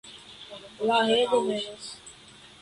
[0.91, 1.91] La reĝo venas.